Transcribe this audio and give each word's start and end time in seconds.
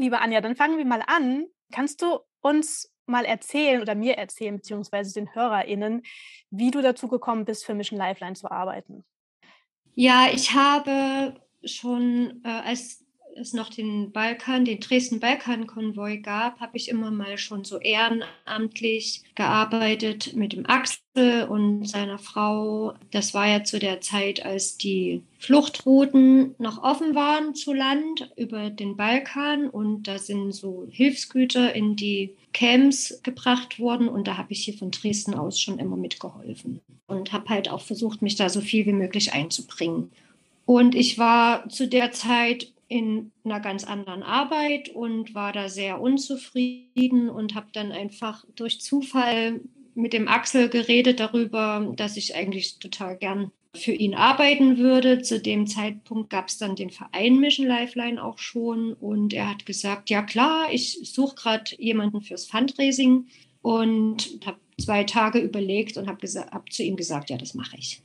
Liebe 0.00 0.20
Anja, 0.20 0.40
dann 0.40 0.56
fangen 0.56 0.78
wir 0.78 0.86
mal 0.86 1.02
an. 1.06 1.46
Kannst 1.72 2.00
du 2.00 2.20
uns 2.40 2.90
mal 3.06 3.24
erzählen 3.24 3.82
oder 3.82 3.94
mir 3.94 4.16
erzählen, 4.16 4.56
beziehungsweise 4.56 5.12
den 5.12 5.34
HörerInnen, 5.34 6.02
wie 6.50 6.70
du 6.70 6.80
dazu 6.80 7.06
gekommen 7.06 7.44
bist, 7.44 7.66
für 7.66 7.74
Mission 7.74 7.98
Lifeline 7.98 8.34
zu 8.34 8.50
arbeiten? 8.50 9.04
Ja, 9.94 10.28
ich 10.32 10.54
habe 10.54 11.34
schon, 11.64 12.40
äh, 12.44 12.48
als 12.48 13.04
es 13.36 13.52
noch 13.52 13.70
den 13.70 14.12
Balkan, 14.12 14.64
den 14.64 14.80
Dresden-Balkan-Konvoi 14.80 16.18
gab, 16.18 16.60
habe 16.60 16.76
ich 16.76 16.88
immer 16.88 17.10
mal 17.10 17.38
schon 17.38 17.64
so 17.64 17.78
ehrenamtlich 17.78 19.22
gearbeitet 19.34 20.34
mit 20.34 20.52
dem 20.52 20.66
Axel 20.66 21.44
und 21.48 21.88
seiner 21.88 22.18
Frau. 22.18 22.94
Das 23.10 23.34
war 23.34 23.46
ja 23.46 23.64
zu 23.64 23.78
der 23.78 24.00
Zeit, 24.00 24.44
als 24.44 24.78
die 24.78 25.22
Fluchtrouten 25.38 26.54
noch 26.58 26.82
offen 26.82 27.14
waren 27.14 27.54
zu 27.54 27.72
Land 27.72 28.30
über 28.36 28.70
den 28.70 28.96
Balkan 28.96 29.68
und 29.68 30.04
da 30.04 30.18
sind 30.18 30.52
so 30.52 30.86
Hilfsgüter 30.90 31.74
in 31.74 31.96
die 31.96 32.34
Camps 32.52 33.20
gebracht 33.22 33.78
worden 33.78 34.08
und 34.08 34.26
da 34.26 34.36
habe 34.36 34.52
ich 34.52 34.64
hier 34.64 34.74
von 34.74 34.90
Dresden 34.90 35.34
aus 35.34 35.60
schon 35.60 35.78
immer 35.78 35.96
mitgeholfen 35.96 36.80
und 37.06 37.32
habe 37.32 37.48
halt 37.48 37.68
auch 37.70 37.80
versucht, 37.80 38.22
mich 38.22 38.36
da 38.36 38.48
so 38.48 38.60
viel 38.60 38.86
wie 38.86 38.92
möglich 38.92 39.32
einzubringen. 39.32 40.10
Und 40.66 40.94
ich 40.94 41.18
war 41.18 41.68
zu 41.68 41.88
der 41.88 42.12
Zeit 42.12 42.72
in 42.90 43.30
einer 43.44 43.60
ganz 43.60 43.84
anderen 43.84 44.24
Arbeit 44.24 44.88
und 44.88 45.32
war 45.32 45.52
da 45.52 45.68
sehr 45.68 46.00
unzufrieden 46.00 47.30
und 47.30 47.54
habe 47.54 47.68
dann 47.72 47.92
einfach 47.92 48.44
durch 48.56 48.80
Zufall 48.80 49.60
mit 49.94 50.12
dem 50.12 50.26
Axel 50.26 50.68
geredet 50.68 51.20
darüber, 51.20 51.92
dass 51.94 52.16
ich 52.16 52.34
eigentlich 52.34 52.80
total 52.80 53.16
gern 53.16 53.52
für 53.76 53.92
ihn 53.92 54.16
arbeiten 54.16 54.78
würde. 54.78 55.22
Zu 55.22 55.38
dem 55.40 55.68
Zeitpunkt 55.68 56.30
gab 56.30 56.48
es 56.48 56.58
dann 56.58 56.74
den 56.74 56.90
Verein 56.90 57.38
Mission 57.38 57.68
Lifeline 57.68 58.22
auch 58.22 58.38
schon 58.38 58.94
und 58.94 59.32
er 59.32 59.48
hat 59.48 59.66
gesagt, 59.66 60.10
ja 60.10 60.22
klar, 60.22 60.66
ich 60.72 60.98
suche 61.14 61.36
gerade 61.36 61.76
jemanden 61.78 62.22
fürs 62.22 62.46
Fundraising 62.46 63.28
und 63.62 64.40
habe 64.44 64.58
zwei 64.80 65.04
Tage 65.04 65.38
überlegt 65.38 65.96
und 65.96 66.08
habe 66.08 66.26
hab 66.26 66.72
zu 66.72 66.82
ihm 66.82 66.96
gesagt, 66.96 67.30
ja, 67.30 67.36
das 67.36 67.54
mache 67.54 67.76
ich. 67.76 68.02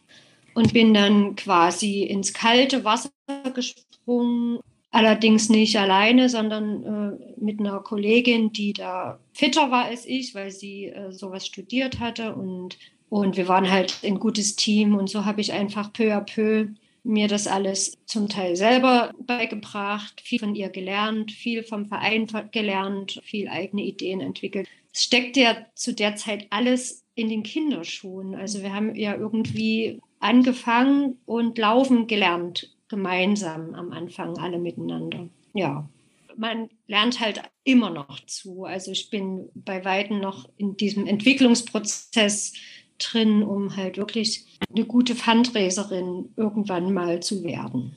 Und 0.54 0.74
bin 0.74 0.94
dann 0.94 1.36
quasi 1.36 2.04
ins 2.04 2.34
kalte 2.34 2.84
Wasser 2.84 3.10
gesprungen 3.56 4.60
Allerdings 4.96 5.50
nicht 5.50 5.78
alleine, 5.78 6.30
sondern 6.30 7.20
äh, 7.20 7.34
mit 7.36 7.60
einer 7.60 7.82
Kollegin, 7.82 8.54
die 8.54 8.72
da 8.72 9.20
fitter 9.34 9.70
war 9.70 9.84
als 9.84 10.06
ich, 10.06 10.34
weil 10.34 10.52
sie 10.52 10.86
äh, 10.86 11.12
sowas 11.12 11.46
studiert 11.46 12.00
hatte. 12.00 12.34
Und, 12.34 12.78
und 13.10 13.36
wir 13.36 13.50
waren 13.50 13.70
halt 13.70 13.94
ein 14.06 14.20
gutes 14.20 14.56
Team. 14.56 14.96
Und 14.96 15.10
so 15.10 15.26
habe 15.26 15.42
ich 15.42 15.52
einfach 15.52 15.92
peu 15.92 16.16
à 16.16 16.22
peu 16.22 16.70
mir 17.04 17.28
das 17.28 17.46
alles 17.46 17.98
zum 18.06 18.30
Teil 18.30 18.56
selber 18.56 19.12
beigebracht, 19.20 20.22
viel 20.22 20.40
von 20.40 20.56
ihr 20.56 20.70
gelernt, 20.70 21.34
viel 21.34 21.64
vom 21.64 21.88
Verein 21.88 22.28
gelernt, 22.54 23.20
viel 23.26 23.50
eigene 23.50 23.84
Ideen 23.84 24.22
entwickelt. 24.22 24.66
Es 24.94 25.04
steckt 25.04 25.36
ja 25.36 25.58
zu 25.76 25.94
der 25.94 26.16
Zeit 26.16 26.48
alles 26.52 27.04
in 27.16 27.28
den 27.28 27.44
Kinderschuhen. 27.44 28.34
Also 28.34 28.64
wir 28.64 28.74
haben 28.74 28.96
ja 28.96 29.14
irgendwie 29.14 30.00
angefangen 30.22 31.18
und 31.26 31.58
laufen 31.58 32.08
gelernt 32.08 32.75
gemeinsam 32.88 33.74
am 33.74 33.92
Anfang 33.92 34.38
alle 34.38 34.60
miteinander. 34.60 35.30
Ja, 35.54 35.90
man 36.38 36.70
lernt 36.88 37.20
halt 37.20 37.42
immer 37.64 37.90
noch 37.90 38.20
zu. 38.26 38.66
Also 38.66 38.92
ich 38.92 39.10
bin 39.10 39.50
bei 39.54 39.86
Weitem 39.86 40.20
noch 40.20 40.50
in 40.58 40.78
diesem 40.78 41.08
Entwicklungsprozess 41.08 42.54
drin, 42.98 43.44
um 43.44 43.76
halt 43.76 43.98
wirklich 43.98 44.60
eine 44.74 44.86
gute 44.86 45.16
Fundraiserin 45.16 46.34
irgendwann 46.36 46.94
mal 46.94 47.22
zu 47.22 47.44
werden. 47.44 47.96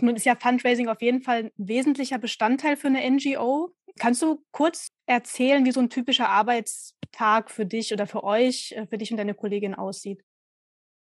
Nun 0.00 0.16
ist 0.16 0.26
ja 0.26 0.36
Fundraising 0.36 0.88
auf 0.88 1.00
jeden 1.00 1.22
Fall 1.22 1.44
ein 1.44 1.50
wesentlicher 1.56 2.18
Bestandteil 2.18 2.76
für 2.76 2.88
eine 2.88 3.08
NGO. 3.10 3.74
Kannst 3.98 4.20
du 4.20 4.42
kurz 4.50 4.88
erzählen, 5.06 5.64
wie 5.64 5.72
so 5.72 5.80
ein 5.80 5.88
typischer 5.88 6.28
Arbeitstag 6.28 7.50
für 7.50 7.64
dich 7.64 7.94
oder 7.94 8.06
für 8.06 8.22
euch, 8.22 8.72
äh, 8.72 8.86
für 8.86 8.98
dich 8.98 9.10
und 9.10 9.16
deine 9.16 9.34
Kollegin 9.34 9.74
aussieht? 9.74 10.22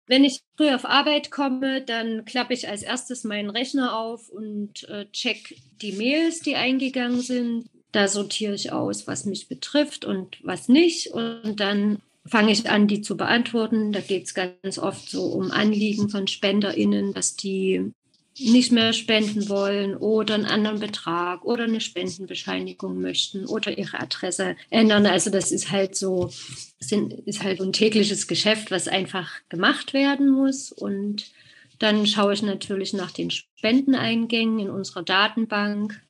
Wenn 0.08 0.24
ich 0.24 0.42
früh 0.58 0.70
auf 0.70 0.86
Arbeit 0.86 1.32
komme, 1.32 1.82
dann 1.82 2.26
klappe 2.26 2.54
ich 2.54 2.68
als 2.68 2.84
erstes 2.84 3.24
meinen 3.24 3.50
Rechner 3.50 3.98
auf 3.98 4.30
und 4.30 4.88
äh, 4.90 5.06
check 5.12 5.56
die 5.82 5.94
Mails, 5.94 6.42
die 6.42 6.56
eingegangen 6.56 7.22
sind. 7.22 7.70
Da 7.92 8.08
sortiere 8.08 8.54
ich 8.54 8.72
aus, 8.72 9.08
was 9.08 9.26
mich 9.26 9.48
betrifft 9.48 10.06
und 10.06 10.38
was 10.44 10.68
nicht. 10.68 11.08
Und 11.08 11.60
dann 11.60 12.02
fange 12.26 12.52
ich 12.52 12.70
an, 12.70 12.88
die 12.88 13.02
zu 13.02 13.18
beantworten. 13.18 13.92
Da 13.92 14.00
geht 14.00 14.26
es 14.26 14.34
ganz 14.34 14.78
oft 14.78 15.10
so 15.10 15.26
um 15.26 15.52
Anliegen 15.52 16.10
von 16.10 16.28
SpenderInnen, 16.28 17.14
dass 17.14 17.36
die 17.36 17.92
nicht 18.40 18.72
mehr 18.72 18.94
spenden 18.94 19.50
wollen 19.50 19.96
oder 19.96 20.36
einen 20.36 20.46
anderen 20.46 20.80
Betrag 20.80 21.44
oder 21.44 21.66
eine 21.66 21.82
Spendenbescheinigung 21.82 23.00
möchten 23.00 23.46
oder 23.46 23.78
ihre 23.78 24.00
Adresse 24.00 24.56
ändern. 24.70 25.06
Also 25.06 25.30
das 25.30 25.52
ist 25.52 25.72
halt 25.72 25.96
so, 25.96 26.32
sind, 26.80 27.14
ist 27.26 27.44
halt 27.44 27.60
ein 27.60 27.74
tägliches 27.74 28.28
Geschäft, 28.28 28.72
was 28.72 28.88
einfach 28.88 29.30
gemacht 29.50 29.94
werden 29.94 30.30
muss. 30.30 30.72
Und 30.72 31.32
dann 31.80 32.08
schaue 32.08 32.34
ich 32.34 32.42
natürlich 32.42 32.94
nach 32.94 33.12
den 33.12 33.32
Spendeneingängen 33.32 34.60
in 34.60 34.70
unserer 34.70 35.04
Datenbank. 35.04 36.02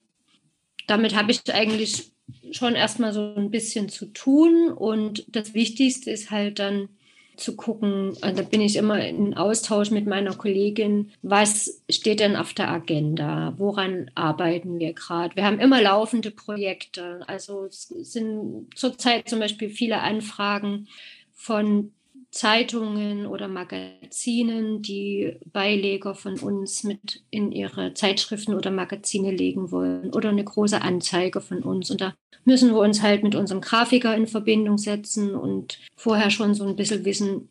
Damit 0.87 1.15
habe 1.15 1.31
ich 1.31 1.41
eigentlich 1.51 2.11
schon 2.51 2.75
erstmal 2.75 3.13
so 3.13 3.33
ein 3.35 3.49
bisschen 3.49 3.89
zu 3.89 4.05
tun. 4.05 4.71
Und 4.71 5.25
das 5.27 5.53
Wichtigste 5.55 6.11
ist 6.11 6.29
halt 6.29 6.59
dann, 6.59 6.89
zu 7.37 7.55
gucken, 7.55 8.15
äh, 8.21 8.33
da 8.33 8.41
bin 8.41 8.61
ich 8.61 8.75
immer 8.75 9.05
in 9.05 9.35
Austausch 9.35 9.91
mit 9.91 10.07
meiner 10.07 10.35
Kollegin, 10.35 11.11
was 11.21 11.81
steht 11.89 12.19
denn 12.19 12.35
auf 12.35 12.53
der 12.53 12.69
Agenda, 12.69 13.53
woran 13.57 14.11
arbeiten 14.15 14.79
wir 14.79 14.93
gerade. 14.93 15.35
Wir 15.35 15.45
haben 15.45 15.59
immer 15.59 15.81
laufende 15.81 16.31
Projekte, 16.31 17.21
also 17.27 17.65
es 17.65 17.87
sind 17.87 18.67
zurzeit 18.75 19.29
zum 19.29 19.39
Beispiel 19.39 19.69
viele 19.69 19.99
Anfragen 19.99 20.87
von 21.33 21.91
Zeitungen 22.31 23.25
oder 23.25 23.49
Magazinen, 23.49 24.81
die 24.81 25.37
Beileger 25.51 26.15
von 26.15 26.39
uns 26.39 26.83
mit 26.83 27.23
in 27.29 27.51
ihre 27.51 27.93
Zeitschriften 27.93 28.53
oder 28.55 28.71
Magazine 28.71 29.31
legen 29.31 29.71
wollen 29.71 30.13
oder 30.13 30.29
eine 30.29 30.43
große 30.43 30.81
Anzeige 30.81 31.41
von 31.41 31.61
uns. 31.61 31.91
Und 31.91 31.99
da 31.99 32.15
müssen 32.45 32.71
wir 32.71 32.79
uns 32.79 33.01
halt 33.01 33.23
mit 33.23 33.35
unserem 33.35 33.61
Grafiker 33.61 34.15
in 34.15 34.27
Verbindung 34.27 34.77
setzen 34.77 35.35
und 35.35 35.79
vorher 35.95 36.31
schon 36.31 36.53
so 36.53 36.65
ein 36.65 36.77
bisschen 36.77 37.03
wissen, 37.03 37.49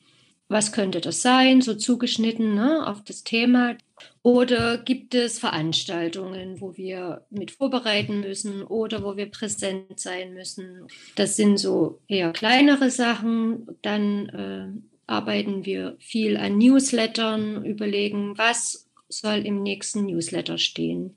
was 0.51 0.73
könnte 0.73 1.01
das 1.01 1.23
sein, 1.23 1.63
so 1.63 1.75
zugeschnitten 1.75 2.55
ne, 2.57 2.87
auf 2.87 3.05
das 3.05 3.23
Thema. 3.23 3.77
Oder 4.23 4.79
gibt 4.79 5.15
es 5.15 5.39
Veranstaltungen, 5.39 6.61
wo 6.61 6.77
wir 6.77 7.25
mit 7.31 7.53
vorbereiten 7.53 8.21
müssen 8.21 8.65
oder 8.65 9.05
wo 9.05 9.17
wir 9.17 9.27
präsent 9.27 10.01
sein 10.01 10.35
müssen? 10.35 10.89
Das 11.15 11.37
sind 11.37 11.59
so 11.59 12.01
eher 12.09 12.33
kleinere 12.33 12.91
Sachen. 12.91 13.69
Dann 13.83 14.29
äh, 14.29 14.91
arbeiten 15.07 15.65
wir 15.65 15.97
viel 16.01 16.37
an 16.37 16.59
Newslettern, 16.59 17.65
überlegen, 17.65 18.37
was 18.37 18.91
soll 19.09 19.47
im 19.47 19.63
nächsten 19.63 20.07
Newsletter 20.07 20.59
stehen. 20.59 21.17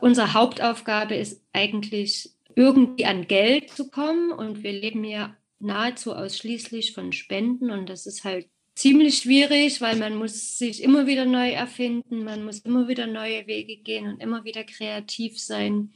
Unsere 0.00 0.34
Hauptaufgabe 0.34 1.16
ist 1.16 1.42
eigentlich, 1.52 2.30
irgendwie 2.54 3.04
an 3.04 3.26
Geld 3.26 3.70
zu 3.70 3.90
kommen 3.90 4.30
und 4.32 4.62
wir 4.62 4.72
leben 4.72 5.04
ja 5.04 5.36
nahezu 5.58 6.14
ausschließlich 6.14 6.92
von 6.92 7.12
Spenden 7.12 7.70
und 7.70 7.88
das 7.88 8.06
ist 8.06 8.24
halt 8.24 8.48
ziemlich 8.74 9.18
schwierig, 9.18 9.80
weil 9.80 9.96
man 9.96 10.14
muss 10.14 10.58
sich 10.58 10.82
immer 10.82 11.06
wieder 11.06 11.24
neu 11.24 11.50
erfinden, 11.50 12.24
man 12.24 12.44
muss 12.44 12.60
immer 12.60 12.88
wieder 12.88 13.06
neue 13.06 13.46
Wege 13.46 13.78
gehen 13.78 14.06
und 14.06 14.22
immer 14.22 14.44
wieder 14.44 14.64
kreativ 14.64 15.40
sein, 15.40 15.92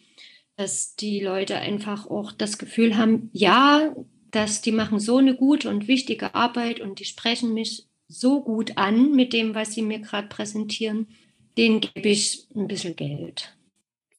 dass 0.57 0.97
die 0.97 1.21
Leute 1.21 1.57
einfach 1.57 2.07
auch 2.07 2.33
das 2.33 2.59
Gefühl 2.59 2.97
haben, 2.97 3.31
ja, 3.33 3.95
dass 4.31 4.63
die 4.63 4.73
machen 4.73 4.99
so 4.99 5.19
eine 5.19 5.37
gute 5.37 5.69
und 5.69 5.89
wichtige 5.89 6.35
Arbeit 6.35 6.81
und 6.81 7.01
die 7.01 7.05
sprechen 7.05 7.55
mich 7.55 7.87
so 8.09 8.43
gut 8.43 8.77
an 8.77 9.13
mit 9.13 9.33
dem, 9.33 9.55
was 9.55 9.75
sie 9.75 9.83
mir 9.83 10.01
gerade 10.01 10.29
präsentieren, 10.29 11.09
denen 11.57 11.81
gebe 11.81 12.09
ich 12.09 12.47
ein 12.55 12.67
bisschen 12.67 12.97
Geld. 12.97 13.57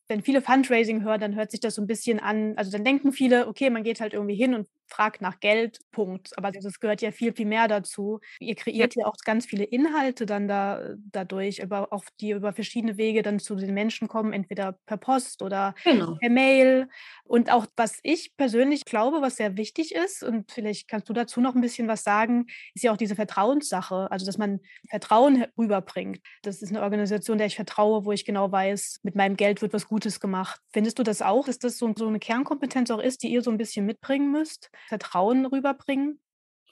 Wenn 0.07 0.21
viele 0.21 0.41
Fundraising 0.41 1.03
hören, 1.03 1.21
dann 1.21 1.35
hört 1.35 1.51
sich 1.51 1.61
das 1.61 1.75
so 1.75 1.81
ein 1.81 1.87
bisschen 1.87 2.19
an, 2.19 2.57
also 2.57 2.71
dann 2.71 2.83
denken 2.83 3.11
viele, 3.11 3.47
okay, 3.47 3.69
man 3.69 3.83
geht 3.83 4.01
halt 4.01 4.13
irgendwie 4.13 4.35
hin 4.35 4.53
und 4.53 4.67
fragt 4.91 5.21
nach 5.21 5.39
Geld, 5.39 5.79
Punkt. 5.91 6.37
Aber 6.37 6.51
es 6.53 6.79
gehört 6.79 7.01
ja 7.01 7.11
viel, 7.11 7.33
viel 7.33 7.45
mehr 7.45 7.67
dazu. 7.67 8.19
Ihr 8.39 8.55
kreiert 8.55 8.95
ja, 8.95 9.03
ja 9.03 9.07
auch 9.07 9.15
ganz 9.23 9.45
viele 9.45 9.63
Inhalte 9.63 10.25
dann 10.25 10.47
da 10.47 10.95
dadurch, 11.11 11.59
über, 11.59 11.91
auf 11.93 12.05
die 12.19 12.31
über 12.31 12.53
verschiedene 12.53 12.97
Wege 12.97 13.21
dann 13.21 13.39
zu 13.39 13.55
den 13.55 13.73
Menschen 13.73 14.07
kommen, 14.07 14.33
entweder 14.33 14.73
per 14.85 14.97
Post 14.97 15.41
oder 15.41 15.73
genau. 15.83 16.15
per 16.15 16.29
Mail. 16.29 16.89
Und 17.23 17.51
auch 17.51 17.65
was 17.77 17.99
ich 18.03 18.35
persönlich 18.35 18.85
glaube, 18.85 19.21
was 19.21 19.37
sehr 19.37 19.57
wichtig 19.57 19.95
ist, 19.95 20.23
und 20.23 20.51
vielleicht 20.51 20.87
kannst 20.87 21.07
du 21.09 21.13
dazu 21.13 21.39
noch 21.39 21.55
ein 21.55 21.61
bisschen 21.61 21.87
was 21.87 22.03
sagen, 22.03 22.47
ist 22.73 22.83
ja 22.83 22.91
auch 22.91 22.97
diese 22.97 23.15
Vertrauenssache, 23.15 24.11
also 24.11 24.25
dass 24.25 24.37
man 24.37 24.59
Vertrauen 24.89 25.45
rüberbringt. 25.57 26.19
Das 26.41 26.61
ist 26.61 26.69
eine 26.69 26.81
Organisation, 26.81 27.37
der 27.37 27.47
ich 27.47 27.55
vertraue, 27.55 28.05
wo 28.05 28.11
ich 28.11 28.25
genau 28.25 28.51
weiß, 28.51 28.99
mit 29.03 29.15
meinem 29.15 29.37
Geld 29.37 29.61
wird 29.61 29.73
was 29.73 29.87
Gutes 29.87 30.19
gemacht. 30.19 30.59
Findest 30.73 30.99
du 30.99 31.03
das 31.03 31.21
auch, 31.21 31.45
dass 31.45 31.59
das 31.59 31.77
so, 31.77 31.93
so 31.95 32.07
eine 32.07 32.19
Kernkompetenz 32.19 32.91
auch 32.91 32.99
ist, 32.99 33.23
die 33.23 33.31
ihr 33.31 33.41
so 33.41 33.51
ein 33.51 33.57
bisschen 33.57 33.85
mitbringen 33.85 34.31
müsst? 34.31 34.69
Vertrauen 34.87 35.45
rüberbringen? 35.45 36.19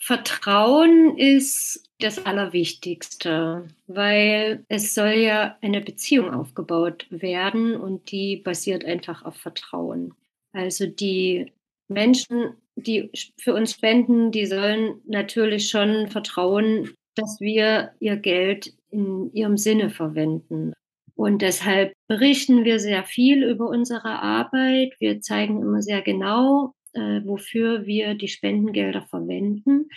Vertrauen 0.01 1.17
ist 1.17 1.89
das 1.99 2.25
Allerwichtigste, 2.25 3.67
weil 3.87 4.63
es 4.69 4.93
soll 4.95 5.15
ja 5.15 5.57
eine 5.61 5.81
Beziehung 5.81 6.33
aufgebaut 6.33 7.05
werden 7.09 7.75
und 7.75 8.09
die 8.11 8.37
basiert 8.37 8.85
einfach 8.85 9.25
auf 9.25 9.35
Vertrauen. 9.35 10.13
Also 10.53 10.85
die 10.85 11.51
Menschen, 11.89 12.55
die 12.75 13.11
für 13.37 13.53
uns 13.53 13.73
spenden, 13.73 14.31
die 14.31 14.45
sollen 14.45 15.01
natürlich 15.05 15.69
schon 15.69 16.07
vertrauen, 16.07 16.93
dass 17.15 17.41
wir 17.41 17.91
ihr 17.99 18.15
Geld 18.15 18.73
in 18.91 19.33
ihrem 19.33 19.57
Sinne 19.57 19.89
verwenden. 19.89 20.73
Und 21.15 21.41
deshalb 21.41 21.91
berichten 22.07 22.63
wir 22.63 22.79
sehr 22.79 23.03
viel 23.03 23.43
über 23.43 23.67
unsere 23.67 24.21
Arbeit. 24.21 24.93
Wir 24.99 25.19
zeigen 25.19 25.61
immer 25.61 25.81
sehr 25.81 26.01
genau, 26.01 26.73
äh, 26.99 27.25
wofür 27.25 27.85
wir 27.85 28.15
die 28.15 28.27
Spendengelder 28.27 29.03
verwenden. 29.03 29.89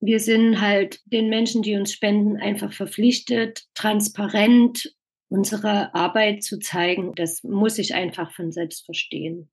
Wir 0.00 0.20
sind 0.20 0.60
halt 0.60 1.00
den 1.06 1.28
Menschen, 1.28 1.62
die 1.62 1.76
uns 1.76 1.92
spenden, 1.92 2.36
einfach 2.36 2.72
verpflichtet, 2.72 3.64
transparent 3.74 4.94
unsere 5.28 5.94
Arbeit 5.94 6.42
zu 6.42 6.58
zeigen. 6.58 7.14
Das 7.14 7.42
muss 7.42 7.78
ich 7.78 7.94
einfach 7.94 8.32
von 8.32 8.52
selbst 8.52 8.84
verstehen. 8.84 9.50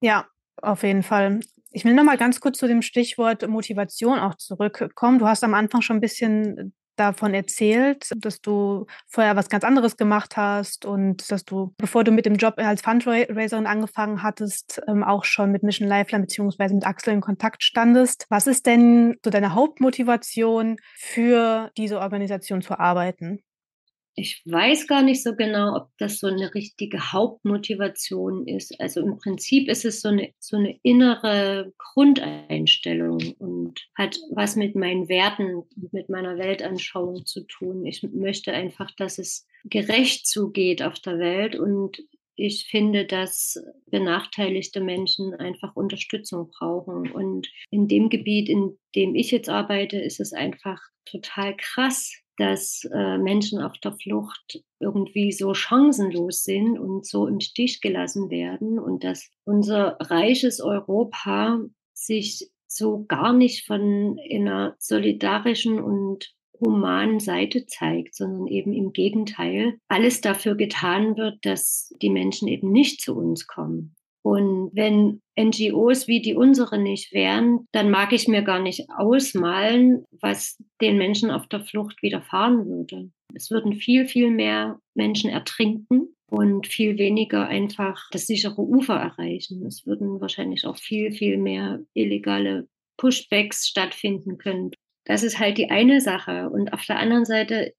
Ja, 0.00 0.26
auf 0.60 0.82
jeden 0.82 1.02
Fall. 1.02 1.40
Ich 1.70 1.84
will 1.84 1.94
noch 1.94 2.04
mal 2.04 2.18
ganz 2.18 2.40
kurz 2.40 2.58
zu 2.58 2.66
dem 2.66 2.82
Stichwort 2.82 3.46
Motivation 3.48 4.18
auch 4.18 4.34
zurückkommen. 4.34 5.18
Du 5.18 5.26
hast 5.26 5.42
am 5.42 5.54
Anfang 5.54 5.80
schon 5.80 5.96
ein 5.96 6.02
bisschen 6.02 6.74
davon 6.96 7.34
erzählt, 7.34 8.10
dass 8.16 8.40
du 8.40 8.86
vorher 9.06 9.36
was 9.36 9.48
ganz 9.48 9.64
anderes 9.64 9.96
gemacht 9.96 10.36
hast 10.36 10.84
und 10.84 11.30
dass 11.30 11.44
du, 11.44 11.74
bevor 11.78 12.04
du 12.04 12.10
mit 12.10 12.26
dem 12.26 12.36
Job 12.36 12.54
als 12.56 12.82
Fundraiserin 12.82 13.66
angefangen 13.66 14.22
hattest, 14.22 14.80
ähm, 14.88 15.04
auch 15.04 15.24
schon 15.24 15.52
mit 15.52 15.62
Mission 15.62 15.88
Lifeline 15.88 16.22
beziehungsweise 16.22 16.74
mit 16.74 16.86
Axel 16.86 17.14
in 17.14 17.20
Kontakt 17.20 17.62
standest. 17.62 18.26
Was 18.28 18.46
ist 18.46 18.66
denn 18.66 19.16
so 19.24 19.30
deine 19.30 19.54
Hauptmotivation 19.54 20.76
für 20.96 21.70
diese 21.76 22.00
Organisation 22.00 22.62
zu 22.62 22.78
arbeiten? 22.78 23.40
Ich 24.18 24.42
weiß 24.46 24.86
gar 24.86 25.02
nicht 25.02 25.22
so 25.22 25.36
genau, 25.36 25.76
ob 25.76 25.90
das 25.98 26.18
so 26.20 26.26
eine 26.26 26.54
richtige 26.54 27.12
Hauptmotivation 27.12 28.46
ist. 28.46 28.80
Also 28.80 29.00
im 29.00 29.18
Prinzip 29.18 29.68
ist 29.68 29.84
es 29.84 30.00
so 30.00 30.08
eine, 30.08 30.32
so 30.38 30.56
eine 30.56 30.78
innere 30.82 31.74
Grundeinstellung 31.76 33.20
und 33.38 33.86
hat 33.94 34.18
was 34.30 34.56
mit 34.56 34.74
meinen 34.74 35.10
Werten, 35.10 35.64
mit 35.92 36.08
meiner 36.08 36.38
Weltanschauung 36.38 37.26
zu 37.26 37.42
tun. 37.42 37.84
Ich 37.84 38.02
möchte 38.02 38.54
einfach, 38.54 38.90
dass 38.96 39.18
es 39.18 39.46
gerecht 39.64 40.26
zugeht 40.26 40.82
auf 40.82 40.98
der 40.98 41.18
Welt 41.18 41.54
und 41.54 42.02
ich 42.36 42.66
finde, 42.70 43.04
dass 43.06 43.62
benachteiligte 43.86 44.80
Menschen 44.80 45.34
einfach 45.34 45.74
Unterstützung 45.74 46.50
brauchen. 46.50 47.10
Und 47.10 47.48
in 47.70 47.88
dem 47.88 48.10
Gebiet, 48.10 48.48
in 48.48 48.78
dem 48.94 49.14
ich 49.14 49.30
jetzt 49.30 49.48
arbeite, 49.48 49.98
ist 49.98 50.20
es 50.20 50.34
einfach 50.34 50.80
total 51.06 51.56
krass, 51.56 52.22
dass 52.38 52.82
äh, 52.92 53.18
Menschen 53.18 53.60
auf 53.60 53.78
der 53.78 53.92
Flucht 53.92 54.62
irgendwie 54.80 55.32
so 55.32 55.54
chancenlos 55.54 56.42
sind 56.44 56.78
und 56.78 57.06
so 57.06 57.26
im 57.26 57.40
Stich 57.40 57.80
gelassen 57.80 58.30
werden 58.30 58.78
und 58.78 59.04
dass 59.04 59.30
unser 59.44 59.96
reiches 60.00 60.60
Europa 60.60 61.60
sich 61.92 62.50
so 62.68 63.04
gar 63.06 63.32
nicht 63.32 63.66
von 63.66 64.18
einer 64.30 64.74
solidarischen 64.78 65.80
und 65.80 66.34
humanen 66.60 67.20
Seite 67.20 67.66
zeigt, 67.66 68.14
sondern 68.14 68.46
eben 68.46 68.72
im 68.72 68.92
Gegenteil 68.92 69.78
alles 69.88 70.20
dafür 70.20 70.54
getan 70.54 71.16
wird, 71.16 71.44
dass 71.44 71.94
die 72.00 72.10
Menschen 72.10 72.48
eben 72.48 72.72
nicht 72.72 73.00
zu 73.00 73.14
uns 73.14 73.46
kommen. 73.46 73.94
Und 74.26 74.72
wenn 74.74 75.20
NGOs 75.38 76.08
wie 76.08 76.20
die 76.20 76.34
unsere 76.34 76.78
nicht 76.78 77.12
wären, 77.12 77.68
dann 77.70 77.90
mag 77.90 78.12
ich 78.12 78.26
mir 78.26 78.42
gar 78.42 78.58
nicht 78.58 78.90
ausmalen, 78.90 80.04
was 80.20 80.60
den 80.80 80.98
Menschen 80.98 81.30
auf 81.30 81.46
der 81.46 81.60
Flucht 81.60 82.02
widerfahren 82.02 82.66
würde. 82.66 83.12
Es 83.36 83.52
würden 83.52 83.74
viel, 83.74 84.08
viel 84.08 84.32
mehr 84.32 84.80
Menschen 84.96 85.30
ertrinken 85.30 86.08
und 86.28 86.66
viel 86.66 86.98
weniger 86.98 87.46
einfach 87.46 88.08
das 88.10 88.26
sichere 88.26 88.60
Ufer 88.60 88.96
erreichen. 88.96 89.64
Es 89.64 89.86
würden 89.86 90.20
wahrscheinlich 90.20 90.66
auch 90.66 90.76
viel, 90.76 91.12
viel 91.12 91.38
mehr 91.38 91.78
illegale 91.94 92.66
Pushbacks 92.96 93.68
stattfinden 93.68 94.38
können. 94.38 94.72
Das 95.04 95.22
ist 95.22 95.38
halt 95.38 95.56
die 95.56 95.70
eine 95.70 96.00
Sache. 96.00 96.50
Und 96.50 96.72
auf 96.72 96.84
der 96.84 96.98
anderen 96.98 97.26
Seite 97.26 97.74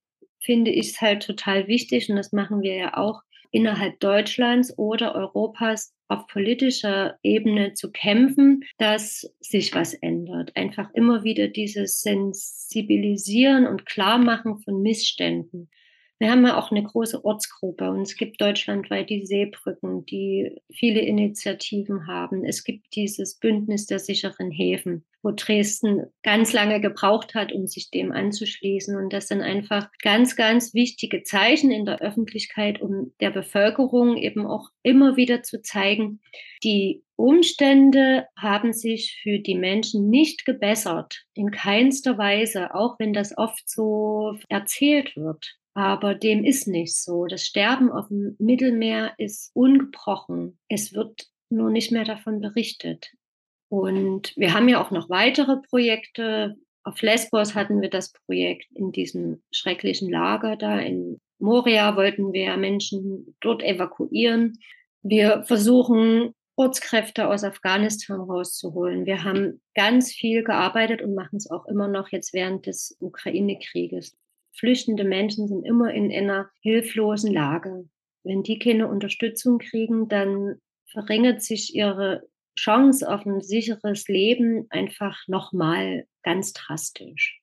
finde 0.47 0.71
ich 0.71 0.91
es 0.91 1.01
halt 1.01 1.23
total 1.23 1.67
wichtig, 1.67 2.09
und 2.09 2.15
das 2.15 2.31
machen 2.31 2.61
wir 2.61 2.75
ja 2.75 2.97
auch, 2.97 3.21
innerhalb 3.51 3.99
Deutschlands 3.99 4.77
oder 4.77 5.13
Europas 5.15 5.93
auf 6.07 6.27
politischer 6.27 7.17
Ebene 7.21 7.73
zu 7.73 7.91
kämpfen, 7.91 8.63
dass 8.77 9.29
sich 9.39 9.75
was 9.75 9.93
ändert. 9.93 10.55
Einfach 10.55 10.89
immer 10.93 11.23
wieder 11.23 11.47
dieses 11.49 12.01
Sensibilisieren 12.01 13.67
und 13.67 13.85
Klarmachen 13.85 14.59
von 14.59 14.81
Missständen. 14.81 15.69
Wir 16.19 16.31
haben 16.31 16.45
ja 16.45 16.57
auch 16.57 16.71
eine 16.71 16.83
große 16.83 17.23
Ortsgruppe 17.23 17.91
und 17.91 18.01
es 18.01 18.15
gibt 18.15 18.41
deutschlandweit 18.41 19.09
die 19.09 19.25
Seebrücken, 19.25 20.05
die 20.05 20.61
viele 20.73 21.01
Initiativen 21.01 22.07
haben. 22.07 22.43
Es 22.43 22.63
gibt 22.63 22.95
dieses 22.95 23.37
Bündnis 23.37 23.85
der 23.85 23.99
sicheren 23.99 24.49
Häfen, 24.49 25.05
wo 25.27 25.33
Dresden 25.35 26.05
ganz 26.23 26.53
lange 26.53 26.79
gebraucht 26.79 27.35
hat, 27.35 27.51
um 27.51 27.67
sich 27.67 27.91
dem 27.91 28.13
anzuschließen. 28.13 28.95
Und 28.95 29.11
das 29.11 29.27
sind 29.27 29.41
einfach 29.41 29.89
ganz, 30.01 30.37
ganz 30.37 30.73
wichtige 30.73 31.23
Zeichen 31.23 31.69
in 31.69 31.85
der 31.85 31.99
Öffentlichkeit, 31.99 32.81
um 32.81 33.11
der 33.19 33.31
Bevölkerung 33.31 34.15
eben 34.15 34.47
auch 34.47 34.69
immer 34.83 35.17
wieder 35.17 35.43
zu 35.43 35.61
zeigen, 35.61 36.21
die 36.63 37.03
Umstände 37.17 38.27
haben 38.37 38.71
sich 38.71 39.19
für 39.21 39.39
die 39.39 39.55
Menschen 39.55 40.09
nicht 40.09 40.45
gebessert, 40.45 41.25
in 41.33 41.51
keinster 41.51 42.17
Weise, 42.17 42.73
auch 42.73 42.97
wenn 42.99 43.11
das 43.11 43.37
oft 43.37 43.67
so 43.69 44.37
erzählt 44.47 45.15
wird. 45.17 45.57
Aber 45.73 46.15
dem 46.15 46.45
ist 46.45 46.67
nicht 46.67 46.95
so. 46.95 47.25
Das 47.25 47.43
Sterben 47.43 47.91
auf 47.91 48.07
dem 48.07 48.35
Mittelmeer 48.39 49.13
ist 49.17 49.51
ungebrochen. 49.53 50.57
Es 50.69 50.93
wird 50.93 51.27
nur 51.49 51.69
nicht 51.69 51.91
mehr 51.91 52.05
davon 52.05 52.39
berichtet. 52.39 53.11
Und 53.69 54.33
wir 54.37 54.53
haben 54.53 54.69
ja 54.69 54.83
auch 54.83 54.91
noch 54.91 55.09
weitere 55.09 55.57
Projekte. 55.69 56.55
Auf 56.83 57.01
Lesbos 57.01 57.55
hatten 57.55 57.81
wir 57.81 57.89
das 57.89 58.13
Projekt 58.13 58.67
in 58.73 58.91
diesem 58.91 59.41
schrecklichen 59.51 60.09
Lager 60.09 60.55
da. 60.55 60.79
In 60.79 61.19
Moria 61.39 61.95
wollten 61.95 62.33
wir 62.33 62.55
Menschen 62.57 63.35
dort 63.41 63.61
evakuieren. 63.61 64.57
Wir 65.01 65.43
versuchen, 65.43 66.33
Ortskräfte 66.55 67.27
aus 67.27 67.43
Afghanistan 67.43 68.19
rauszuholen. 68.19 69.05
Wir 69.05 69.23
haben 69.23 69.61
ganz 69.75 70.11
viel 70.11 70.43
gearbeitet 70.43 71.01
und 71.01 71.13
machen 71.13 71.37
es 71.37 71.51
auch 71.51 71.67
immer 71.67 71.87
noch 71.87 72.09
jetzt 72.09 72.33
während 72.33 72.65
des 72.65 72.97
Ukraine-Krieges 72.99 74.17
flüchtende 74.57 75.03
Menschen 75.03 75.47
sind 75.47 75.63
immer 75.63 75.93
in 75.93 76.11
einer 76.11 76.49
hilflosen 76.61 77.33
Lage. 77.33 77.87
Wenn 78.23 78.43
die 78.43 78.59
keine 78.59 78.87
Unterstützung 78.87 79.59
kriegen, 79.59 80.09
dann 80.09 80.59
verringert 80.91 81.41
sich 81.41 81.75
ihre 81.75 82.27
Chance 82.57 83.09
auf 83.09 83.25
ein 83.25 83.41
sicheres 83.41 84.07
Leben 84.07 84.67
einfach 84.69 85.17
nochmal 85.27 86.05
ganz 86.23 86.53
drastisch. 86.53 87.39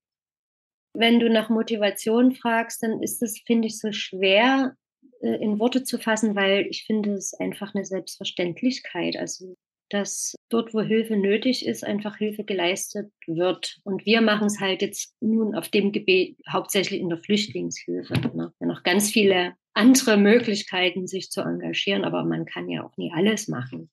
Wenn 0.92 1.18
du 1.18 1.28
nach 1.30 1.48
Motivation 1.48 2.32
fragst, 2.32 2.82
dann 2.82 3.02
ist 3.02 3.22
es, 3.22 3.40
finde 3.46 3.68
ich, 3.68 3.78
so 3.78 3.90
schwer 3.92 4.76
äh, 5.20 5.42
in 5.42 5.58
Worte 5.58 5.82
zu 5.82 5.98
fassen, 5.98 6.36
weil 6.36 6.66
ich 6.68 6.84
finde 6.84 7.14
es 7.14 7.34
einfach 7.34 7.74
eine 7.74 7.84
Selbstverständlichkeit. 7.84 9.16
Also 9.16 9.56
dass 9.90 10.34
dort, 10.48 10.74
wo 10.74 10.80
Hilfe 10.80 11.16
nötig 11.16 11.66
ist, 11.66 11.84
einfach 11.84 12.16
Hilfe 12.16 12.44
geleistet 12.44 13.12
wird. 13.26 13.78
Und 13.84 14.06
wir 14.06 14.20
machen 14.20 14.46
es 14.46 14.60
halt 14.60 14.82
jetzt 14.82 15.14
nun 15.20 15.54
auf 15.54 15.68
dem 15.68 15.92
Gebiet 15.92 16.38
hauptsächlich 16.50 17.00
in 17.00 17.08
der 17.08 17.18
Flüchtlingshilfe. 17.18 18.14
Ne? 18.34 18.52
Ja, 18.60 18.66
noch 18.66 18.82
ganz 18.82 19.10
viele 19.10 19.54
andere 19.74 20.16
Möglichkeiten, 20.16 21.06
sich 21.06 21.30
zu 21.30 21.42
engagieren, 21.42 22.04
aber 22.04 22.24
man 22.24 22.44
kann 22.44 22.68
ja 22.68 22.84
auch 22.84 22.96
nie 22.96 23.12
alles 23.14 23.48
machen. 23.48 23.90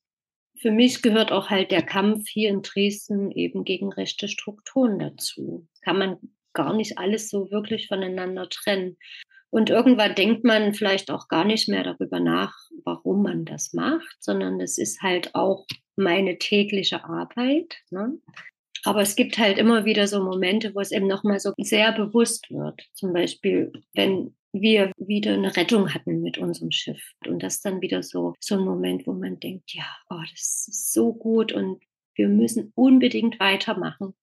Für 0.61 0.71
mich 0.71 1.01
gehört 1.01 1.31
auch 1.31 1.49
halt 1.49 1.71
der 1.71 1.81
Kampf 1.81 2.29
hier 2.29 2.49
in 2.49 2.61
Dresden 2.61 3.31
eben 3.31 3.63
gegen 3.63 3.91
rechte 3.91 4.27
Strukturen 4.27 4.99
dazu. 4.99 5.67
Kann 5.81 5.97
man 5.97 6.17
gar 6.53 6.75
nicht 6.75 6.99
alles 6.99 7.31
so 7.31 7.49
wirklich 7.49 7.87
voneinander 7.87 8.47
trennen. 8.47 8.97
Und 9.49 9.71
irgendwann 9.71 10.13
denkt 10.13 10.43
man 10.43 10.75
vielleicht 10.75 11.09
auch 11.09 11.27
gar 11.27 11.45
nicht 11.45 11.67
mehr 11.67 11.83
darüber 11.83 12.19
nach, 12.19 12.55
warum 12.85 13.23
man 13.23 13.43
das 13.43 13.73
macht, 13.73 14.15
sondern 14.19 14.61
es 14.61 14.77
ist 14.77 15.01
halt 15.01 15.33
auch 15.33 15.65
meine 15.95 16.37
tägliche 16.37 17.03
Arbeit. 17.05 17.77
Ne? 17.89 18.19
Aber 18.83 19.01
es 19.01 19.15
gibt 19.15 19.39
halt 19.39 19.57
immer 19.57 19.83
wieder 19.83 20.07
so 20.07 20.23
Momente, 20.23 20.75
wo 20.75 20.79
es 20.79 20.91
eben 20.91 21.07
nochmal 21.07 21.39
so 21.39 21.53
sehr 21.57 21.91
bewusst 21.91 22.51
wird. 22.51 22.81
Zum 22.93 23.13
Beispiel, 23.13 23.71
wenn 23.93 24.35
wir 24.53 24.91
wieder 24.97 25.33
eine 25.33 25.55
Rettung 25.55 25.93
hatten 25.93 26.21
mit 26.21 26.37
unserem 26.37 26.71
Schiff. 26.71 27.01
Und 27.27 27.41
das 27.43 27.61
dann 27.61 27.81
wieder 27.81 28.03
so, 28.03 28.33
so 28.39 28.55
ein 28.55 28.65
Moment, 28.65 29.07
wo 29.07 29.13
man 29.13 29.39
denkt, 29.39 29.73
ja, 29.73 29.85
oh, 30.09 30.21
das 30.31 30.67
ist 30.67 30.93
so 30.93 31.13
gut 31.13 31.51
und 31.51 31.81
wir 32.15 32.27
müssen 32.27 32.71
unbedingt 32.75 33.39
weitermachen. 33.39 34.13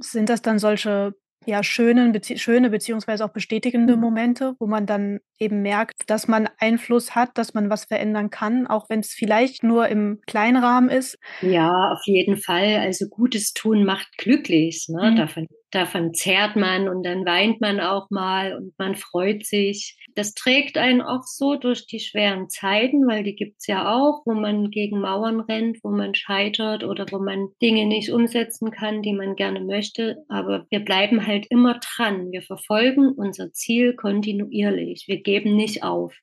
Sind 0.00 0.28
das 0.28 0.42
dann 0.42 0.58
solche 0.58 1.14
ja, 1.46 1.62
schönen, 1.62 2.12
bezie 2.12 2.38
schöne 2.38 2.70
beziehungsweise 2.70 3.24
auch 3.24 3.32
bestätigende 3.32 3.96
mhm. 3.96 4.02
Momente, 4.02 4.54
wo 4.58 4.66
man 4.66 4.86
dann 4.86 5.20
eben 5.38 5.62
merkt, 5.62 6.08
dass 6.08 6.28
man 6.28 6.48
Einfluss 6.58 7.14
hat, 7.14 7.36
dass 7.36 7.54
man 7.54 7.70
was 7.70 7.84
verändern 7.84 8.30
kann, 8.30 8.66
auch 8.66 8.88
wenn 8.88 9.00
es 9.00 9.12
vielleicht 9.12 9.62
nur 9.62 9.88
im 9.88 10.20
kleinen 10.26 10.62
Rahmen 10.62 10.88
ist. 10.88 11.18
Ja, 11.42 11.92
auf 11.92 12.00
jeden 12.04 12.36
Fall. 12.36 12.76
Also 12.76 13.08
Gutes 13.08 13.52
tun 13.52 13.84
macht 13.84 14.16
glücklich. 14.16 14.86
Ne? 14.88 15.10
Mhm. 15.10 15.16
Davon 15.16 15.46
davon 15.74 16.14
zehrt 16.14 16.56
man 16.56 16.88
und 16.88 17.04
dann 17.04 17.24
weint 17.24 17.60
man 17.60 17.80
auch 17.80 18.10
mal 18.10 18.56
und 18.56 18.72
man 18.78 18.94
freut 18.94 19.44
sich. 19.44 19.96
Das 20.14 20.34
trägt 20.34 20.78
einen 20.78 21.02
auch 21.02 21.22
so 21.24 21.56
durch 21.56 21.86
die 21.86 22.00
schweren 22.00 22.48
Zeiten, 22.48 23.06
weil 23.06 23.24
die 23.24 23.34
gibt's 23.34 23.66
ja 23.66 23.92
auch, 23.92 24.22
wo 24.24 24.34
man 24.34 24.70
gegen 24.70 25.00
Mauern 25.00 25.40
rennt, 25.40 25.78
wo 25.82 25.90
man 25.90 26.14
scheitert 26.14 26.84
oder 26.84 27.06
wo 27.10 27.18
man 27.18 27.48
Dinge 27.60 27.86
nicht 27.86 28.10
umsetzen 28.10 28.70
kann, 28.70 29.02
die 29.02 29.12
man 29.12 29.36
gerne 29.36 29.60
möchte. 29.60 30.24
Aber 30.28 30.66
wir 30.70 30.80
bleiben 30.80 31.26
halt 31.26 31.46
immer 31.50 31.78
dran. 31.80 32.30
Wir 32.30 32.42
verfolgen 32.42 33.12
unser 33.16 33.52
Ziel 33.52 33.94
kontinuierlich. 33.94 35.04
Wir 35.08 35.22
geben 35.22 35.56
nicht 35.56 35.82
auf. 35.82 36.14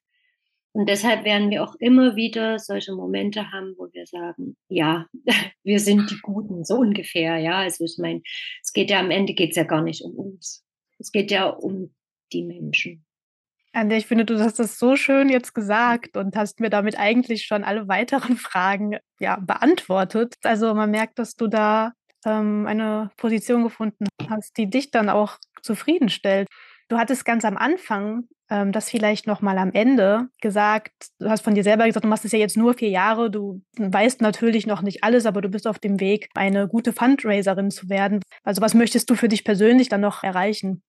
Und 0.74 0.88
deshalb 0.88 1.26
werden 1.26 1.50
wir 1.50 1.64
auch 1.64 1.76
immer 1.80 2.16
wieder 2.16 2.58
solche 2.58 2.94
Momente 2.94 3.52
haben, 3.52 3.76
wo 3.78 3.88
wir 3.92 4.06
sagen, 4.06 4.56
ja, 4.70 5.06
wir 5.64 5.80
sind 5.80 6.10
die 6.10 6.20
Guten, 6.22 6.64
so 6.64 6.76
ungefähr. 6.76 7.38
Ja, 7.38 7.60
also 7.60 7.84
ich 7.84 7.98
meine, 8.00 8.22
es 8.64 8.72
geht 8.72 8.90
ja 8.90 9.00
am 9.00 9.12
Ende 9.12 9.34
geht 9.34 9.52
es 9.52 9.58
ja 9.58 9.64
gar 9.64 9.82
nicht 9.82 10.02
um 10.04 10.16
uns. 10.16 10.64
Es 10.98 11.12
geht 11.12 11.32
ja 11.32 11.48
um 11.48 11.94
die 12.32 12.44
Menschen. 12.44 13.06
Anja, 13.74 13.98
ich 13.98 14.06
finde, 14.06 14.26
du 14.26 14.40
hast 14.40 14.60
das 14.60 14.78
so 14.78 14.96
schön 14.96 15.30
jetzt 15.30 15.54
gesagt 15.54 16.18
und 16.18 16.36
hast 16.36 16.60
mir 16.60 16.70
damit 16.70 16.98
eigentlich 16.98 17.46
schon 17.46 17.64
alle 17.64 17.88
weiteren 17.88 18.36
Fragen 18.38 18.98
ja, 19.20 19.38
beantwortet. 19.38 20.36
Also 20.44 20.74
man 20.74 20.92
merkt, 20.92 21.20
dass 21.20 21.36
du 21.36 21.48
da 21.48 21.94
ähm, 22.26 22.66
eine 22.68 23.12
Position 23.18 23.64
gefunden 23.64 24.08
hast, 24.30 24.58
die 24.58 24.70
dich 24.70 24.92
dann 24.92 25.10
auch 25.10 25.38
zufriedenstellt. 25.62 26.48
Du 26.90 26.98
hattest 26.98 27.24
ganz 27.24 27.46
am 27.46 27.56
Anfang 27.58 28.28
ähm, 28.52 28.72
das 28.72 28.90
vielleicht 28.90 29.26
noch 29.26 29.42
mal 29.42 29.58
am 29.58 29.72
Ende 29.72 30.28
gesagt. 30.42 30.92
Du 31.20 31.30
hast 31.30 31.42
von 31.42 31.56
dir 31.56 31.64
selber 31.64 31.88
gesagt, 31.88 32.04
du 32.04 32.10
machst 32.10 32.26
es 32.26 32.34
ja 32.34 32.40
jetzt 32.40 32.58
nur 32.58 32.74
vier 32.74 32.90
Jahre. 32.90 33.32
Du 33.32 33.62
weißt 33.78 34.22
natürlich 34.22 34.68
noch 34.68 34.82
nicht 34.82 35.04
alles, 35.04 35.26
aber 35.26 35.42
du 35.42 35.50
bist 35.50 35.66
auf 35.66 35.80
dem 35.80 36.00
Weg, 36.00 36.30
eine 36.36 36.68
gute 36.68 36.94
Fundraiserin 36.94 37.72
zu 37.72 37.90
werden. 37.90 38.22
Also 38.44 38.62
was 38.62 38.74
möchtest 38.74 39.10
du 39.10 39.16
für 39.16 39.30
dich 39.30 39.44
persönlich 39.44 39.90
dann 39.90 40.02
noch 40.02 40.24
erreichen? 40.24 40.84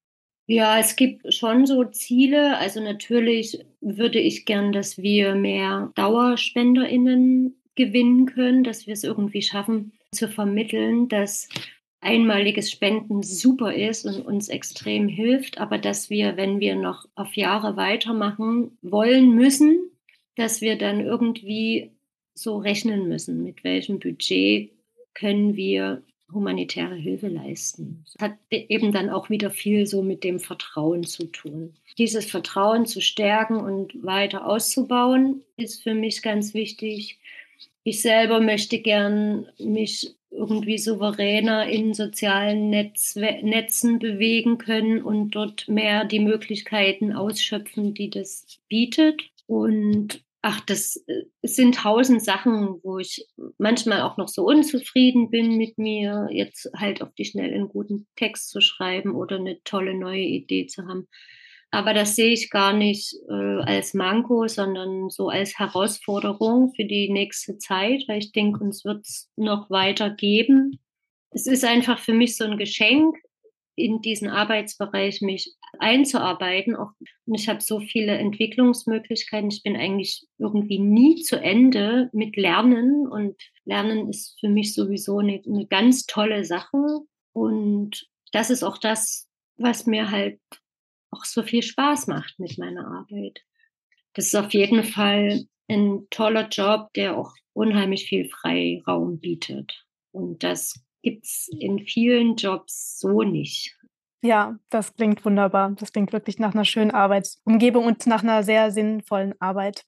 Ja, 0.46 0.78
es 0.78 0.96
gibt 0.96 1.32
schon 1.32 1.66
so 1.66 1.84
Ziele. 1.84 2.58
Also 2.58 2.82
natürlich 2.82 3.64
würde 3.80 4.18
ich 4.18 4.44
gern, 4.44 4.72
dass 4.72 4.98
wir 4.98 5.36
mehr 5.36 5.92
DauerspenderInnen 5.94 7.56
gewinnen 7.76 8.26
können, 8.26 8.64
dass 8.64 8.86
wir 8.86 8.94
es 8.94 9.04
irgendwie 9.04 9.42
schaffen 9.42 9.92
zu 10.12 10.28
vermitteln, 10.28 11.08
dass 11.08 11.48
einmaliges 12.02 12.70
Spenden 12.70 13.22
super 13.22 13.74
ist 13.74 14.04
und 14.04 14.26
uns 14.26 14.48
extrem 14.48 15.08
hilft, 15.08 15.58
aber 15.58 15.78
dass 15.78 16.10
wir, 16.10 16.36
wenn 16.36 16.60
wir 16.60 16.74
noch 16.74 17.06
auf 17.14 17.34
Jahre 17.36 17.76
weitermachen 17.76 18.76
wollen 18.82 19.34
müssen, 19.34 19.90
dass 20.36 20.60
wir 20.60 20.76
dann 20.76 21.00
irgendwie 21.00 21.92
so 22.34 22.58
rechnen 22.58 23.08
müssen, 23.08 23.42
mit 23.42 23.62
welchem 23.64 24.00
Budget 24.00 24.72
können 25.14 25.56
wir 25.56 26.02
humanitäre 26.32 26.96
Hilfe 26.96 27.28
leisten. 27.28 28.04
Das 28.04 28.30
hat 28.30 28.38
eben 28.50 28.90
dann 28.90 29.10
auch 29.10 29.30
wieder 29.30 29.50
viel 29.50 29.86
so 29.86 30.02
mit 30.02 30.24
dem 30.24 30.40
Vertrauen 30.40 31.04
zu 31.04 31.26
tun. 31.26 31.74
Dieses 31.98 32.24
Vertrauen 32.24 32.86
zu 32.86 33.00
stärken 33.00 33.56
und 33.56 34.02
weiter 34.02 34.46
auszubauen, 34.46 35.42
ist 35.56 35.82
für 35.82 35.94
mich 35.94 36.22
ganz 36.22 36.54
wichtig. 36.54 37.18
Ich 37.84 38.00
selber 38.00 38.40
möchte 38.40 38.78
gern 38.78 39.46
mich 39.58 40.14
irgendwie 40.32 40.78
souveräner 40.78 41.68
in 41.68 41.94
sozialen 41.94 42.70
Netz 42.70 43.16
Netzen 43.16 43.98
bewegen 43.98 44.58
können 44.58 45.02
und 45.02 45.30
dort 45.32 45.68
mehr 45.68 46.04
die 46.04 46.20
Möglichkeiten 46.20 47.12
ausschöpfen, 47.12 47.94
die 47.94 48.10
das 48.10 48.46
bietet. 48.68 49.22
Und 49.46 50.24
ach, 50.42 50.60
das 50.60 50.96
äh, 51.06 51.24
sind 51.42 51.76
tausend 51.76 52.22
Sachen, 52.22 52.80
wo 52.82 52.98
ich 52.98 53.26
manchmal 53.58 54.02
auch 54.02 54.16
noch 54.16 54.28
so 54.28 54.44
unzufrieden 54.44 55.30
bin 55.30 55.56
mit 55.56 55.78
mir, 55.78 56.28
jetzt 56.30 56.70
halt 56.76 57.02
auf 57.02 57.12
die 57.14 57.24
schnell 57.24 57.52
einen 57.52 57.68
guten 57.68 58.06
Text 58.16 58.50
zu 58.50 58.60
schreiben 58.60 59.14
oder 59.14 59.36
eine 59.36 59.62
tolle 59.62 59.94
neue 59.94 60.22
Idee 60.22 60.66
zu 60.66 60.86
haben. 60.86 61.08
Aber 61.72 61.94
das 61.94 62.16
sehe 62.16 62.32
ich 62.32 62.50
gar 62.50 62.74
nicht 62.74 63.14
äh, 63.30 63.62
als 63.62 63.94
Manko, 63.94 64.46
sondern 64.46 65.08
so 65.08 65.30
als 65.30 65.58
Herausforderung 65.58 66.74
für 66.76 66.84
die 66.84 67.10
nächste 67.10 67.56
Zeit, 67.56 68.04
weil 68.08 68.18
ich 68.18 68.32
denke, 68.32 68.62
uns 68.62 68.84
wird 68.84 69.06
es 69.06 69.30
noch 69.36 69.70
weiter 69.70 70.10
geben. 70.10 70.78
Es 71.30 71.46
ist 71.46 71.64
einfach 71.64 71.98
für 71.98 72.12
mich 72.12 72.36
so 72.36 72.44
ein 72.44 72.58
Geschenk, 72.58 73.16
in 73.74 74.02
diesen 74.02 74.28
Arbeitsbereich 74.28 75.22
mich 75.22 75.54
einzuarbeiten. 75.78 76.76
Auch, 76.76 76.90
und 77.24 77.34
ich 77.34 77.48
habe 77.48 77.62
so 77.62 77.80
viele 77.80 78.18
Entwicklungsmöglichkeiten. 78.18 79.50
Ich 79.50 79.62
bin 79.62 79.76
eigentlich 79.76 80.26
irgendwie 80.38 80.78
nie 80.78 81.22
zu 81.22 81.40
Ende 81.40 82.10
mit 82.12 82.36
Lernen. 82.36 83.06
Und 83.06 83.40
Lernen 83.64 84.10
ist 84.10 84.38
für 84.40 84.48
mich 84.48 84.74
sowieso 84.74 85.18
eine, 85.18 85.42
eine 85.46 85.66
ganz 85.66 86.04
tolle 86.04 86.44
Sache. 86.44 87.00
Und 87.32 88.06
das 88.32 88.50
ist 88.50 88.62
auch 88.62 88.76
das, 88.76 89.26
was 89.56 89.86
mir 89.86 90.10
halt 90.10 90.38
auch 91.12 91.24
so 91.24 91.42
viel 91.42 91.62
Spaß 91.62 92.08
macht 92.08 92.38
mit 92.38 92.58
meiner 92.58 92.86
Arbeit. 92.86 93.44
Das 94.14 94.26
ist 94.26 94.34
auf 94.34 94.52
jeden 94.52 94.82
Fall 94.82 95.46
ein 95.68 96.06
toller 96.10 96.48
Job, 96.48 96.92
der 96.94 97.16
auch 97.16 97.34
unheimlich 97.52 98.06
viel 98.06 98.28
Freiraum 98.28 99.20
bietet. 99.20 99.86
Und 100.10 100.42
das 100.42 100.80
gibt 101.02 101.24
es 101.24 101.48
in 101.58 101.80
vielen 101.80 102.36
Jobs 102.36 102.98
so 102.98 103.22
nicht. 103.22 103.76
Ja, 104.22 104.58
das 104.70 104.94
klingt 104.94 105.24
wunderbar. 105.24 105.72
Das 105.78 105.92
klingt 105.92 106.12
wirklich 106.12 106.38
nach 106.38 106.54
einer 106.54 106.64
schönen 106.64 106.92
Arbeitsumgebung 106.92 107.86
und 107.86 108.06
nach 108.06 108.22
einer 108.22 108.42
sehr 108.42 108.70
sinnvollen 108.70 109.34
Arbeit. 109.40 109.84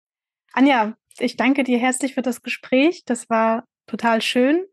Anja, 0.53 0.97
ich 1.19 1.37
danke 1.37 1.63
dir 1.63 1.79
herzlich 1.79 2.15
für 2.15 2.23
das 2.23 2.43
Gespräch. 2.43 3.05
Das 3.05 3.31
war 3.31 3.65
total 3.87 4.23
schön. 4.23 4.65